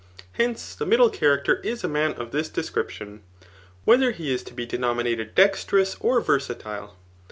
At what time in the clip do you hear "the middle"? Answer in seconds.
0.73-1.11